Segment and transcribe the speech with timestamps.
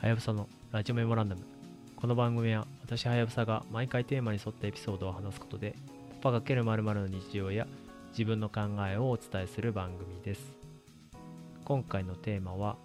[0.00, 1.42] はやぶさのラジオメモランダム。
[1.94, 5.76] この番組は私はやぶさが毎回テーマに沿ったエピソードを話すことで、
[6.22, 7.66] パパ×〇〇の日常や
[8.12, 10.56] 自分の考えをお伝えする番組です。
[11.66, 12.76] 今回のテーマは、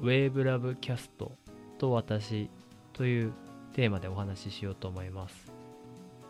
[0.00, 1.36] ウェーブラブキャスト
[1.78, 2.50] と私
[2.94, 3.32] という
[3.72, 5.52] テーマでお話ししようと思います。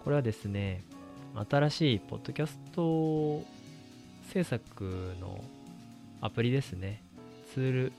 [0.05, 0.84] これはですね、
[1.48, 3.43] 新しいポッドキャスト
[4.35, 5.43] 制作の
[6.21, 7.02] アプリですね。
[7.55, 7.93] ツール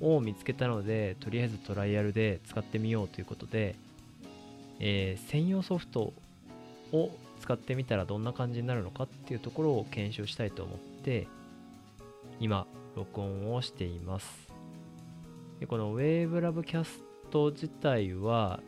[0.00, 3.74] を見つけたので、とりあえずトライアルで使ってみようということで、
[4.80, 6.12] えー、専用ソフト
[6.92, 7.10] を
[7.40, 11.26] 使ってみたらどんな感じになるのかっていうところを検証したいと思って、
[12.40, 14.48] 今、録音をしています。
[15.60, 18.60] でこの WaveLab キャスト自体は、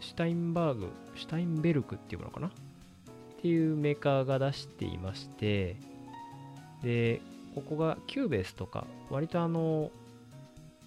[0.00, 2.48] シュタインバーグ、シュタインベルクっていうものかな？
[2.48, 2.50] っ
[3.40, 5.76] ていうメーカーが出していまして、
[6.82, 7.20] で、
[7.54, 9.90] ここが Cubase とか、割とあの、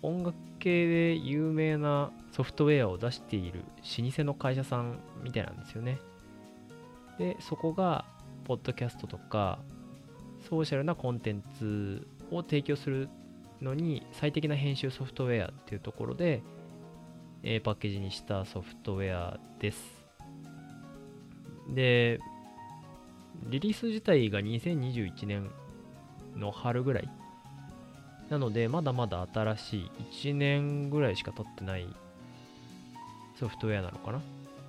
[0.02, 3.64] 音楽系で有名なソフトウェアを出している
[4.00, 6.00] 老舗の会社さんみたいなんですよね。
[7.18, 8.06] で、そこが、
[8.46, 9.60] ポッドキャストとか、
[10.48, 13.10] ソーシャルなコンテンツを提供する
[13.62, 16.42] のに最適な編集ソフトウェアっていうところで、
[17.44, 20.06] えー、パッケージにしたソフトウェアです。
[21.74, 22.20] で、
[23.50, 25.50] リリース自体が2021年
[26.36, 27.10] の春ぐらい
[28.30, 31.88] なので、まだまだ新しい1年ぐらいしか経ってない
[33.40, 34.22] ソフトウェアなのかな？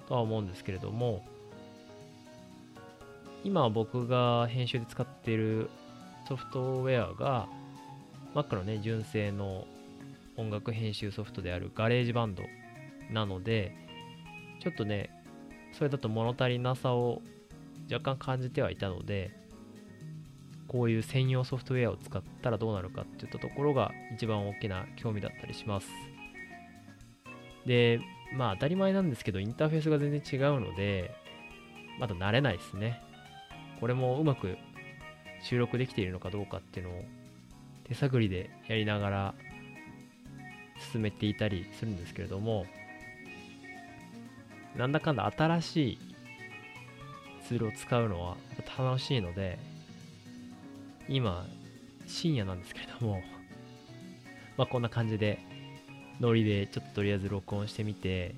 [0.08, 1.24] とは思うんですけれども、
[3.44, 5.70] 今僕が編集で使っている
[6.28, 7.48] ソフトウェアが
[8.34, 9.66] Mac のね、純正の
[10.36, 12.42] 音楽編集ソフトである GarageBand
[13.10, 13.74] なので、
[14.60, 15.10] ちょっとね、
[15.72, 17.22] それだと物足りなさを
[17.90, 19.37] 若干感じてはいたので、
[20.68, 25.88] こういう専用ソフトウェアを使ったらどうなるかっていったところが一番大きな興味だったりします。
[27.64, 28.00] で、
[28.34, 31.10] まあ当たり前なんですけど、インターフェースが全然違うので、
[31.98, 33.00] まだ慣れないですね。
[33.80, 34.56] これもうまく
[35.42, 37.04] 収録できているのかどうかっていうのを
[37.84, 39.34] 手探りでやりながら
[40.92, 42.66] 進めていたりするんですけれども、
[44.76, 45.98] なんだかんだ新しい
[47.46, 48.36] ツールを使うのは
[48.78, 49.58] 楽しいので、
[51.08, 51.46] 今、
[52.06, 53.22] 深夜なんですけれども
[54.56, 55.38] まあこんな感じで、
[56.20, 58.34] ノリでちょっととりあえず録音してみて、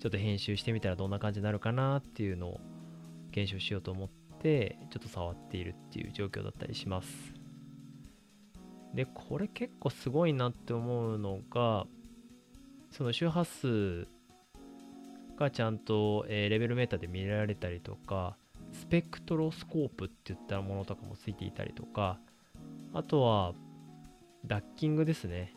[0.00, 2.60] ちょっと編集してみたらどんな感じになるかなっていうのを
[3.30, 4.08] 検証しようと思っ
[4.40, 7.34] て、ちょっと触っているっていう状況だったりします。
[8.94, 11.86] で、これ結構すごいなって思うのが、
[12.90, 14.06] その周波数
[15.36, 18.36] がちゃんと、え、レベルメーターで見られたりとか、
[18.72, 22.18] スペクトロスコープって言ったものとかもついていたりとか、
[22.94, 23.54] あとは、
[24.46, 25.54] ダッキングですね。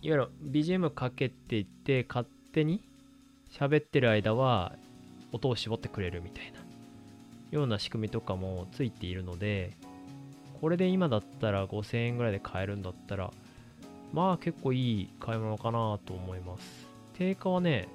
[0.00, 2.82] いわゆる BGM かけていって、勝手に
[3.50, 4.74] 喋ってる間は
[5.32, 6.60] 音を絞ってくれるみたいな
[7.50, 9.76] ような仕組みとかもついているので、
[10.60, 13.30] これで今だったら5000円ぐらいで買えるんだったら、
[14.12, 16.88] まあ結構いい買い物かなと思います。
[17.16, 17.88] 定価はね、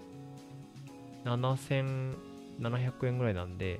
[1.25, 3.79] 7700円ぐらいなんで、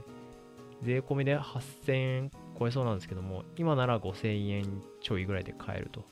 [0.84, 6.04] 税込みで8000円超えそうなんですけども、今なら5000円ちょいぐらいで買えると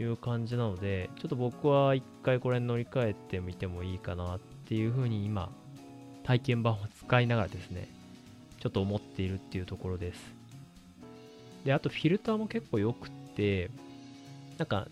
[0.00, 5.50] いう感じなので、ちょっと僕は一回これに乗り換えてみてもいいかなっていうふうに今、
[6.24, 7.88] 体験版を使いながらですね、
[8.60, 10.20] ちょっと思っているっていうところです。
[11.64, 13.70] で、あとフィルターも結構良くて、
[14.58, 14.86] なんか、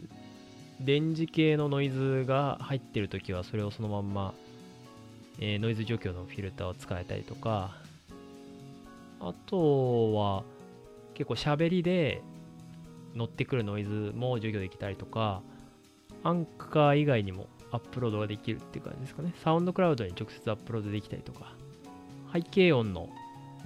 [0.80, 4.34] 電磁系のノイズが入ってるときはそれをそのまんま、
[5.40, 7.76] えー、ノイズ除去のフィルターを使えたりとか、
[9.20, 10.44] あとは、
[11.14, 12.22] 結構喋りで
[13.14, 15.42] 乗ってくるノイズも除去できたりとか、
[16.22, 19.32] アンカー以外にもアップロードができるっていう感じですかね。
[19.42, 21.54] サウンドクラウドに直接アップロードできたりとか、
[22.32, 23.08] 背景音の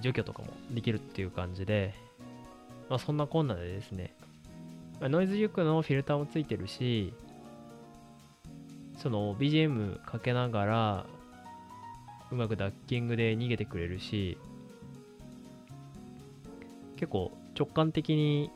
[0.01, 1.93] 除去とかもできるっていう感じで、
[2.89, 4.15] まあそんなこんなでですね、
[5.01, 7.13] ノイズ除去のフィルターもついてるし、
[8.97, 11.05] その BGM かけながら
[12.31, 14.37] うまくダッキングで逃げてくれるし、
[17.01, 18.51] 結構直感的に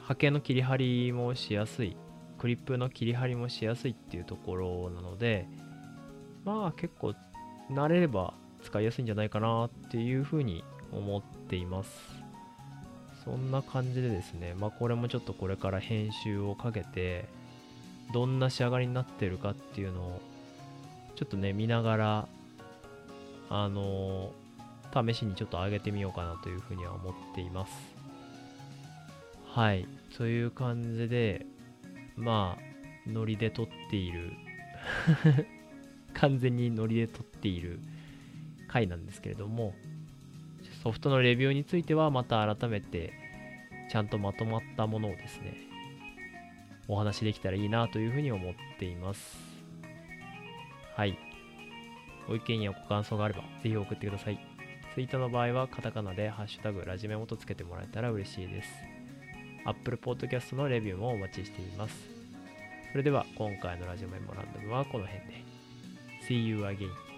[0.00, 0.76] 波形の切り張
[1.08, 1.96] りもしやすい
[2.38, 5.48] クリップの切り張りもしやすいっていうところなので
[6.44, 7.14] まあ結構
[7.68, 8.32] 慣れれば
[8.62, 11.90] 使いやすいんじゃないかなっていうふうに思っています。
[13.24, 17.26] そんな感じでですねまあこれもちょっとこれから編集をかけて
[18.12, 20.22] どんな仕上がりになってるかっていうのを
[21.16, 22.28] ちょっとね見ながら
[23.48, 24.32] あの
[24.92, 27.72] 試しにちょっと上げてみようかなというふうには思っています。
[29.46, 29.86] はい。
[30.16, 31.46] という感じで、
[32.16, 32.70] まあ、
[33.06, 34.32] ノリで撮っている
[36.14, 37.80] 完全にノリで撮っている
[38.68, 39.74] 回なんですけれども
[40.82, 43.12] ソフトのレビューについてはまた改めて
[43.90, 45.56] ちゃんとまとまったものをですね
[46.88, 49.38] お話できたらいいなというふうに思っています
[50.96, 51.18] はい
[52.28, 54.38] ご意見やご感想があればぜひ送ってください
[54.94, 58.68] ツイートの場合はカタカナでハッシュタグラジメモとつけてもらえたら嬉しいです。
[59.64, 61.94] Apple Podcast のレビューもお待ちしています。
[62.90, 65.44] それでは今回のラジメモランダムはこの辺で。
[66.28, 67.09] See you again.